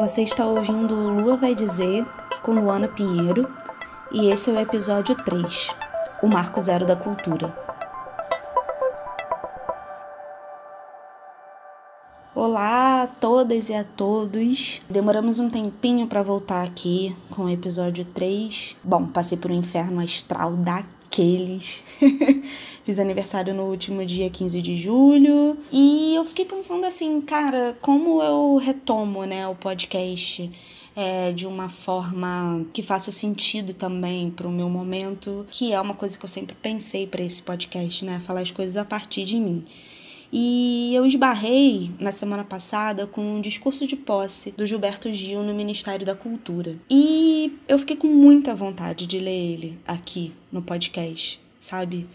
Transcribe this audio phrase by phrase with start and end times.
[0.00, 2.06] Você está ouvindo Lua Vai Dizer
[2.40, 3.46] com Luana Pinheiro
[4.10, 5.74] e esse é o episódio 3,
[6.22, 7.54] o Marco Zero da Cultura.
[12.34, 14.80] Olá a todas e a todos.
[14.88, 18.78] Demoramos um tempinho para voltar aqui com o episódio 3.
[18.82, 20.54] Bom, passei por um inferno astral
[21.10, 21.82] daqueles.
[22.86, 25.58] Fiz aniversário no último dia 15 de julho.
[25.72, 30.50] E eu fiquei pensando assim, cara, como eu retomo, né, o podcast
[30.94, 35.94] é, de uma forma que faça sentido também para o meu momento, que é uma
[35.94, 38.20] coisa que eu sempre pensei para esse podcast, né?
[38.20, 39.64] Falar as coisas a partir de mim.
[40.32, 45.52] E eu esbarrei na semana passada com um discurso de posse do Gilberto Gil no
[45.52, 46.76] Ministério da Cultura.
[46.88, 52.06] E eu fiquei com muita vontade de ler ele aqui no podcast, sabe?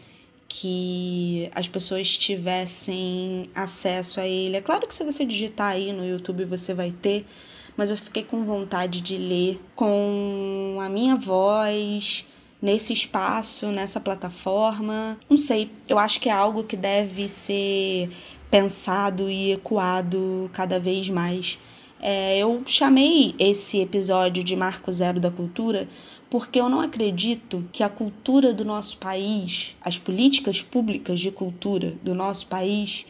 [0.48, 4.56] Que as pessoas tivessem acesso a ele.
[4.56, 7.26] É claro que se você digitar aí no YouTube você vai ter,
[7.76, 12.26] mas eu fiquei com vontade de ler com a minha voz
[12.66, 15.20] nesse espaço, nessa plataforma.
[15.30, 18.10] Não sei, eu acho que é algo que deve ser
[18.50, 21.60] pensado e ecoado cada vez mais.
[22.02, 25.88] É, eu chamei esse episódio de Marco Zero da Cultura
[26.28, 31.96] porque eu não acredito que a cultura do nosso país, as políticas públicas de cultura
[32.04, 33.06] do nosso país,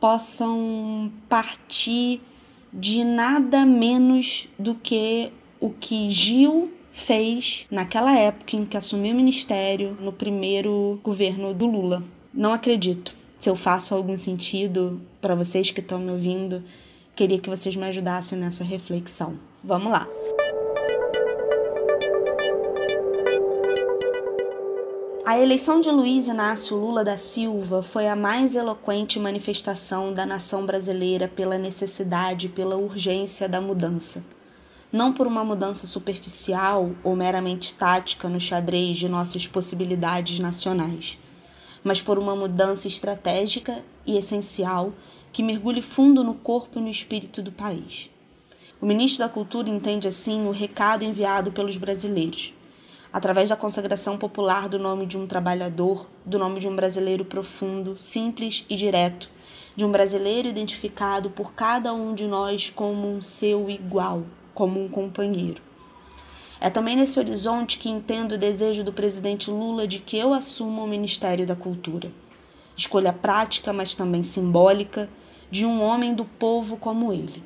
[0.00, 2.20] possam partir
[2.72, 5.30] de nada menos do que
[5.60, 11.66] o que Gil fez naquela época em que assumiu o ministério no primeiro governo do
[11.66, 12.02] Lula.
[12.32, 13.14] Não acredito.
[13.38, 16.62] Se eu faço algum sentido para vocês que estão me ouvindo,
[17.16, 19.38] queria que vocês me ajudassem nessa reflexão.
[19.64, 20.06] Vamos lá.
[25.24, 30.66] A eleição de Luiz Inácio Lula da Silva foi a mais eloquente manifestação da nação
[30.66, 34.22] brasileira pela necessidade e pela urgência da mudança
[34.92, 41.18] não por uma mudança superficial ou meramente tática no xadrez de nossas possibilidades nacionais,
[41.82, 44.92] mas por uma mudança estratégica e essencial
[45.32, 48.10] que mergulhe fundo no corpo e no espírito do país.
[48.82, 52.52] O ministro da Cultura entende assim o recado enviado pelos brasileiros,
[53.10, 57.96] através da consagração popular do nome de um trabalhador, do nome de um brasileiro profundo,
[57.96, 59.30] simples e direto,
[59.74, 64.24] de um brasileiro identificado por cada um de nós como um seu igual,
[64.54, 65.62] como um companheiro.
[66.60, 70.82] É também nesse horizonte que entendo o desejo do presidente Lula de que eu assuma
[70.82, 72.12] o Ministério da Cultura.
[72.76, 75.10] Escolha prática, mas também simbólica,
[75.50, 77.42] de um homem do povo como ele.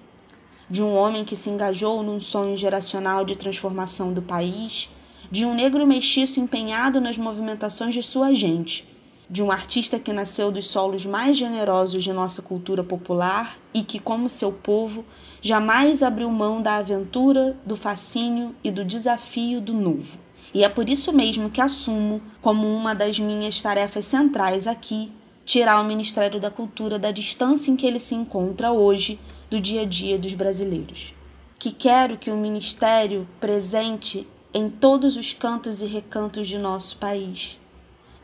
[0.69, 4.91] De um homem que se engajou num sonho geracional de transformação do país,
[5.31, 8.87] de um negro mestiço empenhado nas movimentações de sua gente,
[9.28, 13.98] de um artista que nasceu dos solos mais generosos de nossa cultura popular e que,
[13.98, 15.04] como seu povo,
[15.42, 20.19] jamais abriu mão da aventura, do fascínio e do desafio do novo.
[20.54, 25.12] E é por isso mesmo que assumo como uma das minhas tarefas centrais aqui
[25.44, 29.19] tirar o Ministério da Cultura da distância em que ele se encontra hoje
[29.50, 31.15] do dia a dia dos brasileiros.
[31.59, 37.59] Que quero que o Ministério presente em todos os cantos e recantos de nosso país.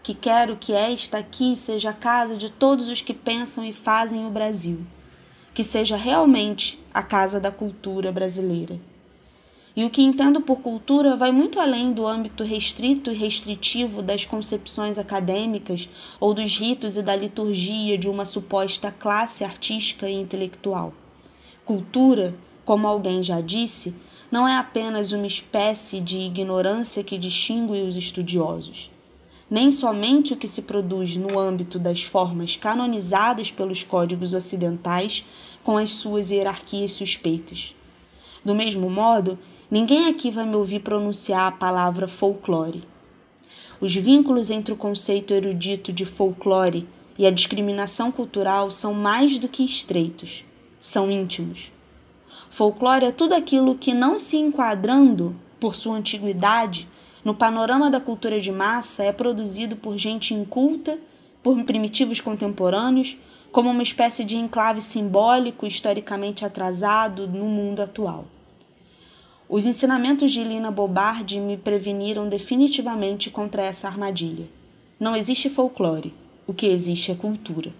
[0.02, 4.26] Que quero que esta aqui seja a casa de todos os que pensam e fazem
[4.26, 4.84] o Brasil
[5.54, 8.80] que seja realmente a casa da cultura brasileira.
[9.74, 14.24] E o que entendo por cultura vai muito além do âmbito restrito e restritivo das
[14.24, 15.88] concepções acadêmicas
[16.20, 20.92] ou dos ritos e da liturgia de uma suposta classe artística e intelectual.
[21.64, 22.34] Cultura,
[22.66, 23.94] como alguém já disse,
[24.30, 28.90] não é apenas uma espécie de ignorância que distingue os estudiosos
[29.52, 35.26] nem somente o que se produz no âmbito das formas canonizadas pelos códigos ocidentais
[35.62, 37.76] com as suas hierarquias suspeitas.
[38.42, 39.38] Do mesmo modo,
[39.70, 42.82] ninguém aqui vai me ouvir pronunciar a palavra folclore.
[43.78, 49.48] Os vínculos entre o conceito erudito de folclore e a discriminação cultural são mais do
[49.48, 50.46] que estreitos,
[50.80, 51.70] são íntimos.
[52.48, 56.88] Folclore é tudo aquilo que, não se enquadrando por sua antiguidade,
[57.24, 60.98] no panorama da cultura de massa é produzido por gente inculta,
[61.40, 63.16] por primitivos contemporâneos,
[63.52, 68.24] como uma espécie de enclave simbólico historicamente atrasado no mundo atual.
[69.48, 74.48] Os ensinamentos de Lina Bobardi me preveniram definitivamente contra essa armadilha.
[74.98, 76.14] Não existe folclore,
[76.46, 77.72] o que existe é cultura.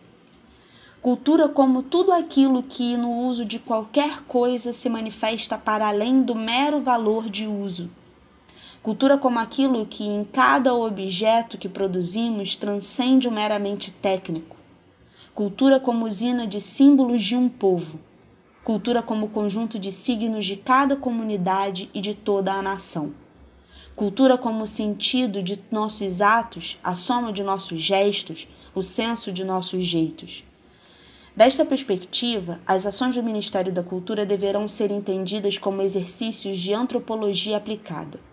[1.01, 6.35] Cultura como tudo aquilo que, no uso de qualquer coisa, se manifesta para além do
[6.35, 7.91] mero valor de uso
[8.83, 14.57] Cultura como aquilo que em cada objeto que produzimos transcende o meramente técnico.
[15.33, 18.01] Cultura como usina de símbolos de um povo.
[18.65, 23.15] cultura como conjunto de signos de cada comunidade e de toda a nação.
[23.95, 29.85] Cultura como sentido de nossos atos, a soma de nossos gestos, o senso de nossos
[29.85, 30.45] jeitos.
[31.37, 37.57] Desta perspectiva, as ações do Ministério da Cultura deverão ser entendidas como exercícios de antropologia
[37.57, 38.32] aplicada.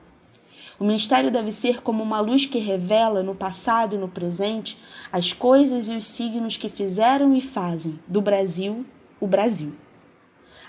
[0.80, 4.78] O ministério deve ser como uma luz que revela, no passado e no presente,
[5.12, 8.86] as coisas e os signos que fizeram e fazem do Brasil
[9.20, 9.74] o Brasil.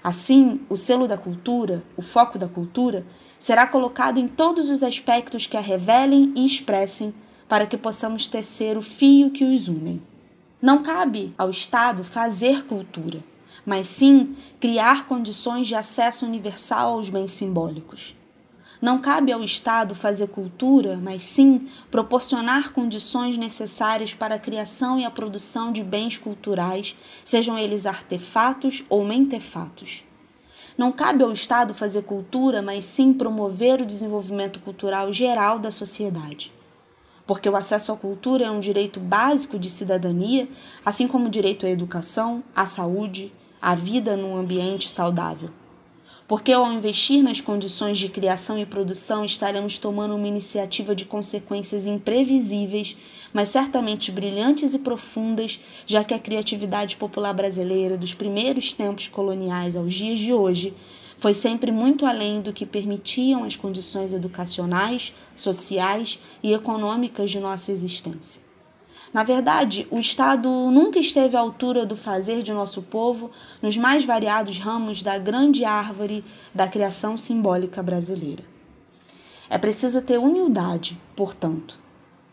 [0.03, 3.07] Assim, o selo da cultura, o foco da cultura,
[3.39, 7.15] será colocado em todos os aspectos que a revelem e expressem
[7.49, 10.03] para que possamos tecer o fio que os unem.
[10.61, 13.23] Não cabe ao Estado fazer cultura,
[13.65, 18.17] mas sim criar condições de acesso universal aos bens simbólicos.
[18.81, 25.05] Não cabe ao Estado fazer cultura, mas sim proporcionar condições necessárias para a criação e
[25.05, 30.03] a produção de bens culturais, sejam eles artefatos ou mentefatos.
[30.79, 36.51] Não cabe ao Estado fazer cultura, mas sim promover o desenvolvimento cultural geral da sociedade.
[37.27, 40.49] Porque o acesso à cultura é um direito básico de cidadania,
[40.83, 43.31] assim como o direito à educação, à saúde,
[43.61, 45.51] à vida num ambiente saudável
[46.31, 51.89] porque ao investir nas condições de criação e produção estaremos tomando uma iniciativa de consequências
[51.89, 52.97] imprevisíveis,
[53.33, 59.75] mas certamente brilhantes e profundas, já que a criatividade popular brasileira dos primeiros tempos coloniais
[59.75, 60.73] aos dias de hoje
[61.19, 67.73] foi sempre muito além do que permitiam as condições educacionais, sociais e econômicas de nossa
[67.73, 68.50] existência.
[69.13, 73.31] Na verdade, o Estado nunca esteve à altura do fazer de nosso povo
[73.61, 76.25] nos mais variados ramos da grande árvore
[76.55, 78.45] da criação simbólica brasileira.
[79.49, 81.81] É preciso ter humildade, portanto.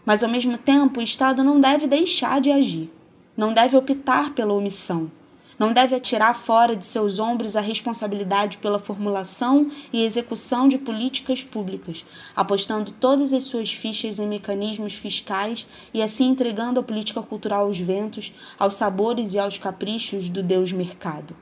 [0.05, 2.93] Mas, ao mesmo tempo, o Estado não deve deixar de agir,
[3.35, 5.11] não deve optar pela omissão,
[5.59, 11.43] não deve atirar fora de seus ombros a responsabilidade pela formulação e execução de políticas
[11.43, 12.05] públicas,
[12.35, 17.79] apostando todas as suas fichas em mecanismos fiscais e assim entregando a política cultural aos
[17.79, 21.35] ventos, aos sabores e aos caprichos do Deus mercado.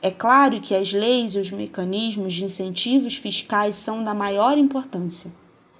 [0.00, 5.32] É claro que as leis e os mecanismos de incentivos fiscais são da maior importância,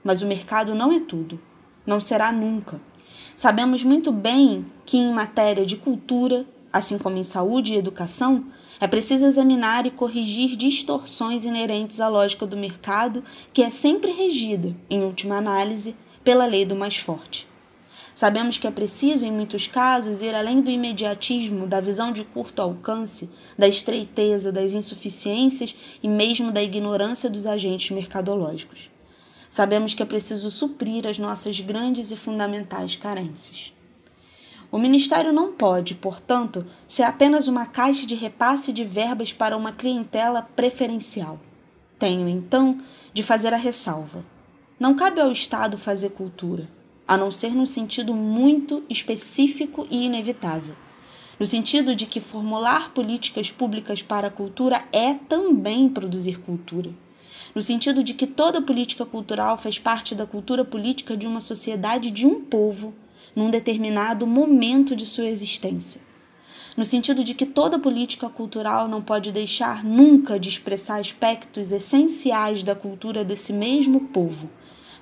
[0.02, 1.40] mas o mercado não é tudo,
[1.86, 2.80] não será nunca.
[3.36, 8.44] Sabemos muito bem que, em matéria de cultura, assim como em saúde e educação,
[8.80, 14.76] é preciso examinar e corrigir distorções inerentes à lógica do mercado, que é sempre regida,
[14.88, 17.48] em última análise, pela lei do mais forte.
[18.14, 22.60] Sabemos que é preciso, em muitos casos, ir além do imediatismo, da visão de curto
[22.60, 28.90] alcance, da estreiteza, das insuficiências e mesmo da ignorância dos agentes mercadológicos.
[29.48, 33.72] Sabemos que é preciso suprir as nossas grandes e fundamentais carências.
[34.70, 39.72] O Ministério não pode, portanto, ser apenas uma caixa de repasse de verbas para uma
[39.72, 41.40] clientela preferencial.
[41.98, 42.78] Tenho, então,
[43.14, 44.24] de fazer a ressalva.
[44.78, 46.68] Não cabe ao Estado fazer cultura,
[47.06, 50.76] a não ser num sentido muito específico e inevitável.
[51.40, 56.90] No sentido de que formular políticas públicas para a cultura é também produzir cultura.
[57.54, 62.10] No sentido de que toda política cultural faz parte da cultura política de uma sociedade
[62.10, 62.92] de um povo
[63.34, 66.00] num determinado momento de sua existência.
[66.76, 72.62] No sentido de que toda política cultural não pode deixar nunca de expressar aspectos essenciais
[72.62, 74.48] da cultura desse mesmo povo,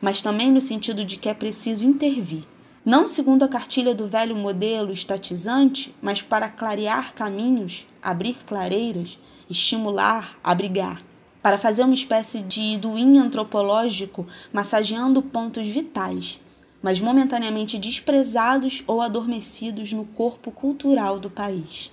[0.00, 2.44] mas também no sentido de que é preciso intervir,
[2.82, 9.18] não segundo a cartilha do velho modelo estatizante, mas para clarear caminhos, abrir clareiras,
[9.50, 11.02] estimular, abrigar,
[11.42, 16.40] para fazer uma espécie de duinho antropológico massageando pontos vitais
[16.86, 21.90] mas momentaneamente desprezados ou adormecidos no corpo cultural do país.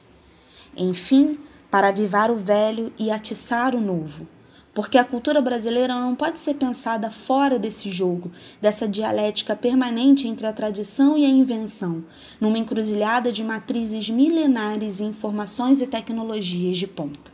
[0.77, 1.39] Enfim,
[1.71, 4.27] para avivar o velho e atiçar o novo,
[4.71, 8.31] porque a cultura brasileira não pode ser pensada fora desse jogo,
[8.61, 12.03] dessa dialética permanente entre a tradição e a invenção,
[12.39, 17.33] numa encruzilhada de matrizes milenares e informações e tecnologias de ponta.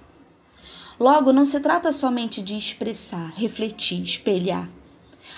[0.98, 4.70] Logo, não se trata somente de expressar, refletir, espelhar,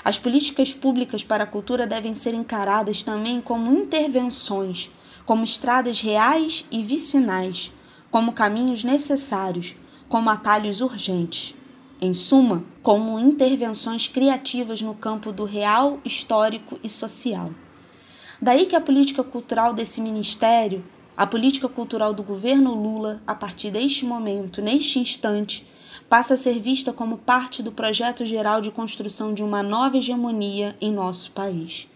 [0.04, 4.90] as políticas públicas para a cultura devem ser encaradas também como intervenções,
[5.26, 7.72] como estradas reais e vicinais,
[8.10, 9.76] como caminhos necessários,
[10.10, 11.56] como atalhos urgentes.
[12.02, 17.52] Em suma, como intervenções criativas no campo do real, histórico e social.
[18.42, 20.84] Daí que a política cultural desse ministério,
[21.16, 25.64] a política cultural do governo Lula, a partir deste momento, neste instante,
[26.12, 30.76] passa a ser vista como parte do projeto geral de construção de uma nova hegemonia
[30.82, 31.88] em nosso país,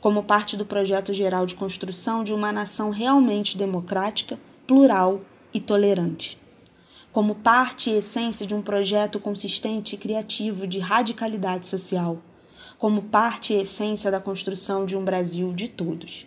[0.00, 5.20] como parte do projeto geral de construção de uma nação realmente democrática, plural
[5.54, 6.36] e tolerante.
[7.12, 12.20] como parte e essência de um projeto consistente e criativo de radicalidade social,
[12.78, 16.26] como parte e essência da construção de um Brasil de todos.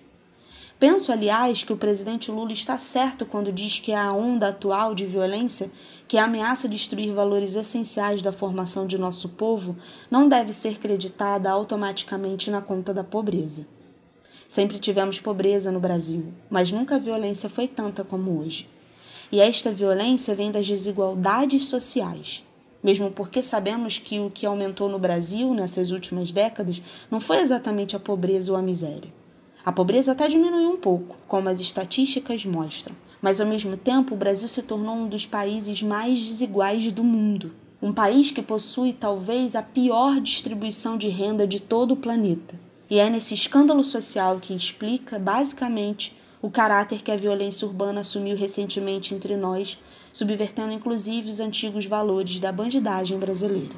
[0.77, 5.05] Penso, aliás, que o presidente Lula está certo quando diz que a onda atual de
[5.05, 5.71] violência,
[6.05, 9.77] que ameaça destruir valores essenciais da formação de nosso povo,
[10.11, 13.65] não deve ser creditada automaticamente na conta da pobreza.
[14.49, 18.69] Sempre tivemos pobreza no Brasil, mas nunca a violência foi tanta como hoje.
[19.31, 22.43] E esta violência vem das desigualdades sociais.
[22.83, 27.95] Mesmo porque sabemos que o que aumentou no Brasil nessas últimas décadas não foi exatamente
[27.95, 29.24] a pobreza ou a miséria.
[29.65, 34.17] A pobreza até diminuiu um pouco, como as estatísticas mostram, mas ao mesmo tempo o
[34.17, 37.51] Brasil se tornou um dos países mais desiguais do mundo.
[37.81, 42.59] Um país que possui talvez a pior distribuição de renda de todo o planeta.
[42.87, 48.37] E é nesse escândalo social que explica, basicamente, o caráter que a violência urbana assumiu
[48.37, 49.79] recentemente entre nós,
[50.13, 53.75] subvertendo inclusive os antigos valores da bandidagem brasileira.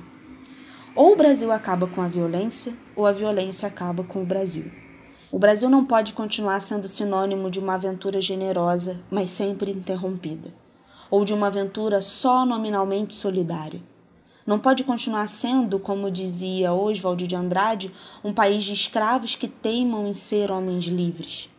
[0.94, 4.70] Ou o Brasil acaba com a violência, ou a violência acaba com o Brasil.
[5.30, 10.54] O Brasil não pode continuar sendo sinônimo de uma aventura generosa, mas sempre interrompida,
[11.12, 13.82] ou de uma aventura só nominalmente solidária.
[14.46, 17.94] Não pode continuar sendo, como dizia Oswald de Andrade,
[18.24, 21.50] um país de escravos que teimam em ser homens livres.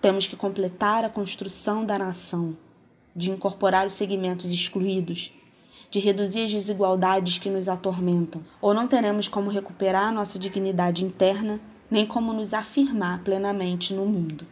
[0.00, 2.56] Temos que completar a construção da nação,
[3.14, 5.34] de incorporar os segmentos excluídos,
[5.90, 11.60] de reduzir as desigualdades que nos atormentam, ou não teremos como recuperar nossa dignidade interna
[11.92, 14.46] nem como nos afirmar plenamente no mundo.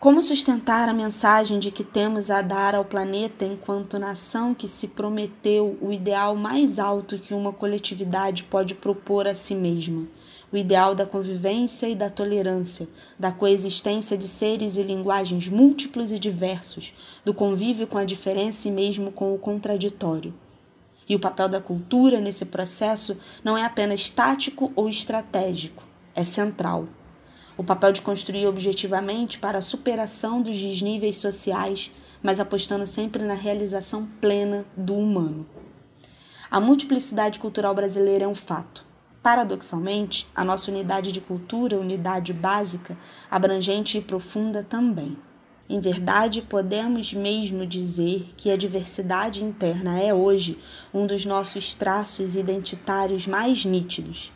[0.00, 4.88] Como sustentar a mensagem de que temos a dar ao planeta enquanto nação que se
[4.88, 10.08] prometeu o ideal mais alto que uma coletividade pode propor a si mesma?
[10.50, 12.88] O ideal da convivência e da tolerância,
[13.18, 16.94] da coexistência de seres e linguagens múltiplos e diversos,
[17.26, 20.32] do convívio com a diferença e mesmo com o contraditório.
[21.06, 25.84] E o papel da cultura nesse processo não é apenas tático ou estratégico,
[26.16, 26.88] é central.
[27.56, 31.92] O papel de construir objetivamente para a superação dos desníveis sociais,
[32.22, 35.46] mas apostando sempre na realização plena do humano.
[36.50, 38.84] A multiplicidade cultural brasileira é um fato.
[39.22, 42.96] Paradoxalmente, a nossa unidade de cultura, unidade básica,
[43.30, 45.18] abrangente e profunda também.
[45.68, 50.58] Em verdade, podemos mesmo dizer que a diversidade interna é hoje
[50.94, 54.32] um dos nossos traços identitários mais nítidos.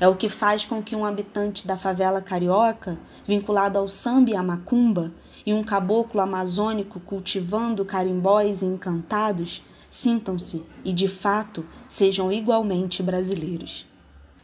[0.00, 4.34] É o que faz com que um habitante da favela carioca, vinculado ao samba e
[4.34, 5.12] à macumba,
[5.46, 13.86] e um caboclo amazônico cultivando carimbóis encantados, sintam-se e, de fato, sejam igualmente brasileiros.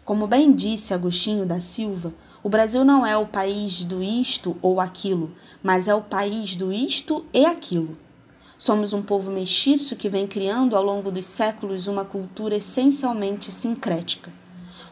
[0.04, 2.14] Como bem disse Agostinho da Silva,
[2.44, 6.72] o Brasil não é o país do isto ou aquilo, mas é o país do
[6.72, 7.98] isto e aquilo.
[8.56, 14.30] Somos um povo mestiço que vem criando ao longo dos séculos uma cultura essencialmente sincrética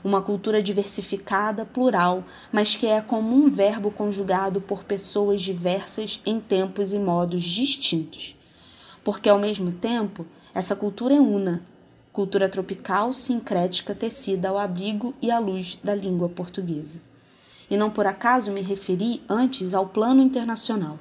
[0.02, 6.40] uma cultura diversificada, plural, mas que é como um verbo conjugado por pessoas diversas em
[6.40, 8.36] tempos e modos distintos.
[9.02, 11.62] Porque, ao mesmo tempo, essa cultura é una,
[12.12, 17.00] cultura tropical, sincrética, tecida ao abrigo e à luz da língua portuguesa.
[17.70, 20.98] E não por acaso me referi antes ao plano internacional.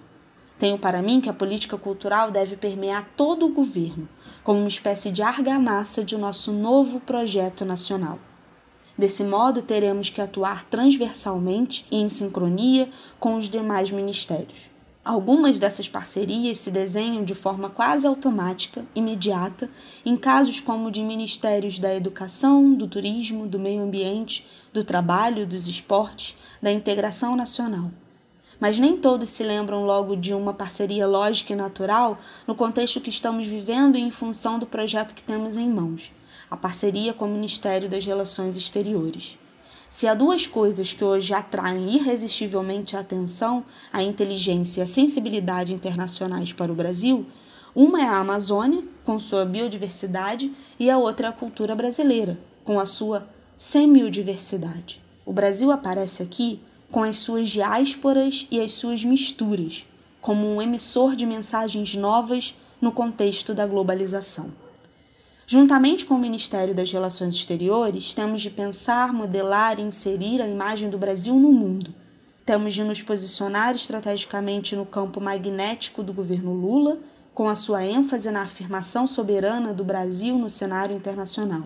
[0.59, 4.07] Tenho para mim que a política cultural deve permear todo o governo,
[4.43, 8.19] como uma espécie de argamassa de nosso novo projeto nacional.
[8.97, 12.89] Desse modo, teremos que atuar transversalmente e em sincronia
[13.19, 14.71] com os demais ministérios.
[15.05, 19.69] Algumas dessas parcerias se desenham de forma quase automática, imediata,
[20.03, 25.67] em casos como de ministérios da educação, do turismo, do meio ambiente, do trabalho, dos
[25.67, 27.91] esportes, da integração nacional.
[28.59, 33.11] Mas nem todos se lembram logo de uma parceria lógica e natural no contexto que
[33.11, 36.11] estamos vivendo e em função do projeto que temos em mãos
[36.49, 39.37] a parceria com o Ministério das Relações Exteriores.
[39.89, 45.73] Se há duas coisas que hoje atraem irresistivelmente a atenção, a inteligência e a sensibilidade
[45.73, 47.25] internacionais para o Brasil,
[47.75, 52.79] uma é a Amazônia, com sua biodiversidade, e a outra é a cultura brasileira, com
[52.79, 55.01] a sua semiodiversidade.
[55.25, 56.59] O Brasil aparece aqui
[56.91, 59.85] com as suas diásporas e as suas misturas,
[60.21, 64.51] como um emissor de mensagens novas no contexto da globalização.
[65.49, 70.89] Juntamente com o Ministério das Relações Exteriores, temos de pensar, modelar e inserir a imagem
[70.89, 71.95] do Brasil no mundo.
[72.45, 76.99] Temos de nos posicionar estrategicamente no campo magnético do governo Lula,
[77.33, 81.63] com a sua ênfase na afirmação soberana do Brasil no cenário internacional.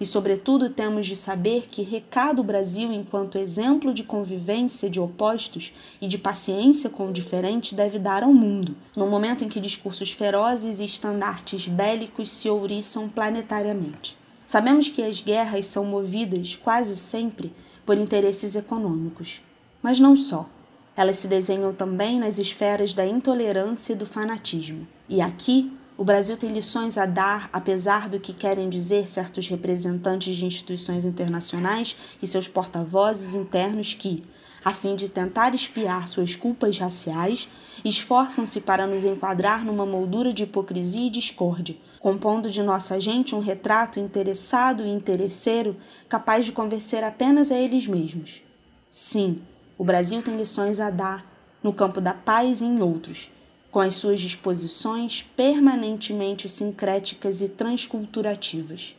[0.00, 5.72] E, sobretudo, temos de saber que recado o Brasil, enquanto exemplo de convivência de opostos
[6.00, 10.10] e de paciência com o diferente, deve dar ao mundo, no momento em que discursos
[10.10, 14.16] ferozes e estandartes bélicos se ouriçam planetariamente.
[14.44, 17.52] Sabemos que as guerras são movidas, quase sempre,
[17.86, 19.40] por interesses econômicos.
[19.82, 20.48] Mas não só.
[20.96, 24.86] Elas se desenham também nas esferas da intolerância e do fanatismo.
[25.08, 30.34] E aqui o Brasil tem lições a dar, apesar do que querem dizer certos representantes
[30.34, 34.24] de instituições internacionais e seus porta-vozes internos que,
[34.64, 37.48] a fim de tentar espiar suas culpas raciais,
[37.84, 43.40] esforçam-se para nos enquadrar numa moldura de hipocrisia e discórdia, compondo de nossa gente um
[43.40, 45.76] retrato interessado e interesseiro
[46.08, 48.42] capaz de convencer apenas a eles mesmos.
[48.90, 49.38] Sim,
[49.78, 51.24] o Brasil tem lições a dar
[51.62, 53.30] no campo da paz e em outros
[53.74, 58.94] com as suas disposições permanentemente sincréticas e transculturativas.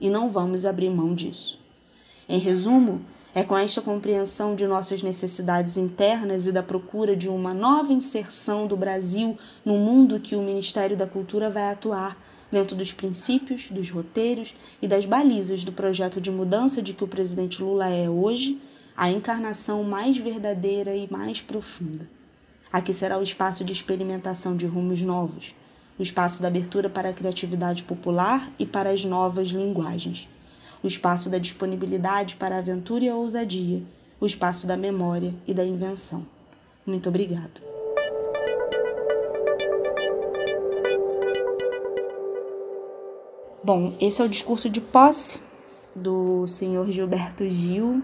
[0.00, 1.60] E não vamos abrir mão disso.
[2.26, 3.02] Em resumo,
[3.34, 8.66] é com esta compreensão de nossas necessidades internas e da procura de uma nova inserção
[8.66, 12.16] do Brasil no mundo que o Ministério da Cultura vai atuar,
[12.50, 17.08] dentro dos princípios, dos roteiros e das balizas do projeto de mudança de que o
[17.08, 18.58] presidente Lula é hoje,
[18.96, 22.16] a encarnação mais verdadeira e mais profunda.
[22.72, 25.54] Aqui será o espaço de experimentação de rumos novos,
[25.98, 30.28] o espaço da abertura para a criatividade popular e para as novas linguagens,
[30.82, 33.82] o espaço da disponibilidade para a aventura e a ousadia,
[34.20, 36.26] o espaço da memória e da invenção.
[36.84, 37.62] Muito obrigado.
[43.62, 45.40] Bom, esse é o discurso de posse
[45.96, 48.00] do senhor Gilberto Gil,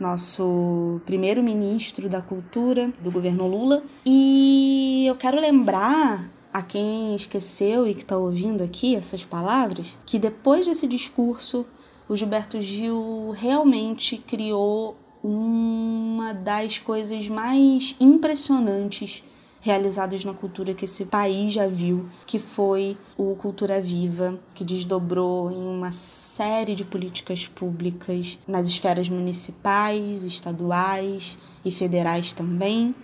[0.00, 3.82] nosso primeiro-ministro da Cultura do governo Lula.
[4.04, 10.18] E eu quero lembrar a quem esqueceu e que está ouvindo aqui essas palavras que
[10.18, 11.66] depois desse discurso,
[12.08, 19.22] o Gilberto Gil realmente criou uma das coisas mais impressionantes
[19.60, 25.50] realizados na cultura que esse país já viu, que foi o Cultura Viva, que desdobrou
[25.50, 32.94] em uma série de políticas públicas nas esferas municipais, estaduais e federais também.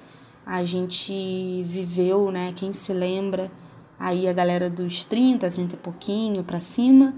[0.47, 3.51] A gente viveu, né, quem se lembra,
[3.99, 7.15] aí a galera dos 30, 30 e pouquinho para cima,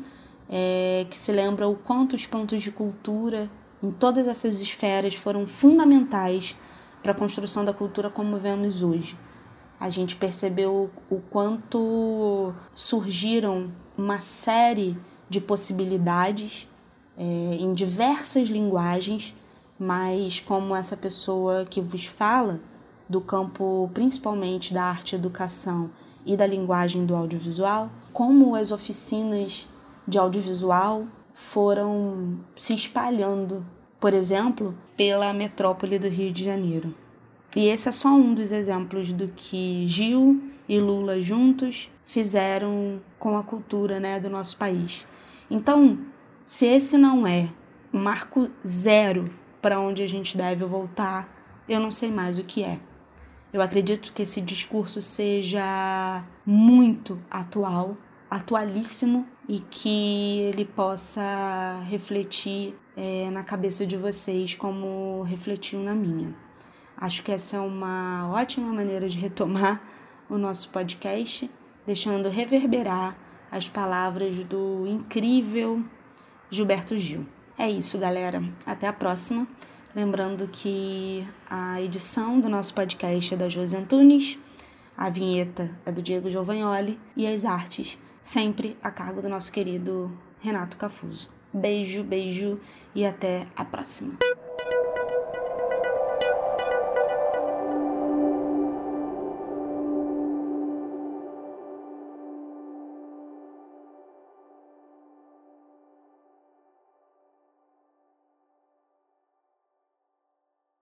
[0.50, 3.48] é, que se lembra o quanto os pontos de cultura
[3.80, 6.56] em todas essas esferas foram fundamentais
[7.02, 9.16] para a construção da cultura como vemos hoje
[9.80, 14.96] a gente percebeu o quanto surgiram uma série
[15.28, 16.68] de possibilidades
[17.16, 19.34] é, em diversas linguagens,
[19.78, 22.60] mas como essa pessoa que vos fala,
[23.08, 25.90] do campo principalmente da arte educação
[26.26, 29.66] e da linguagem do audiovisual, como as oficinas
[30.06, 33.64] de audiovisual foram se espalhando,
[34.00, 36.94] por exemplo, pela metrópole do Rio de Janeiro.
[37.58, 43.36] E esse é só um dos exemplos do que Gil e Lula juntos fizeram com
[43.36, 45.04] a cultura né, do nosso país.
[45.50, 45.98] Então,
[46.46, 47.48] se esse não é
[47.92, 49.28] um marco zero
[49.60, 51.28] para onde a gente deve voltar,
[51.68, 52.78] eu não sei mais o que é.
[53.52, 57.96] Eu acredito que esse discurso seja muito atual,
[58.30, 66.32] atualíssimo e que ele possa refletir é, na cabeça de vocês como refletiu na minha.
[67.00, 69.80] Acho que essa é uma ótima maneira de retomar
[70.28, 71.48] o nosso podcast,
[71.86, 73.16] deixando reverberar
[73.50, 75.82] as palavras do incrível
[76.50, 77.24] Gilberto Gil.
[77.56, 78.42] É isso, galera.
[78.66, 79.46] Até a próxima.
[79.94, 84.38] Lembrando que a edição do nosso podcast é da Josi Antunes,
[84.96, 90.12] a vinheta é do Diego Giovagnoli e as artes sempre a cargo do nosso querido
[90.40, 91.30] Renato Cafuso.
[91.52, 92.60] Beijo, beijo
[92.94, 94.18] e até a próxima.